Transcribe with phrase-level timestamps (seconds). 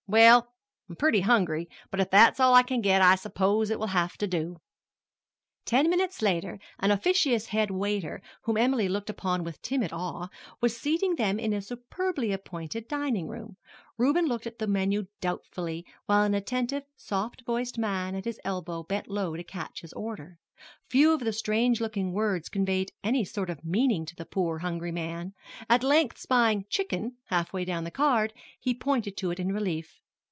[0.07, 0.51] "Well,
[0.89, 4.17] I'm pretty hungry; but if that's all I can get I suppose it will have
[4.17, 4.57] to do."
[5.63, 10.27] Ten minutes later an officious head waiter, whom Emily looked upon with timid awe,
[10.59, 13.55] was seating them in a superbly appointed dining room.
[13.97, 18.83] Reuben looked at the menu doubtfully, while an attentive, soft voiced man at his elbow
[18.83, 20.39] bent low to catch his order.
[20.89, 24.91] Few of the strange looking words conveyed any sort of meaning to the poor hungry
[24.91, 25.33] man.
[25.69, 29.99] At length spying "chicken" halfway down the card, he pointed to it in relief.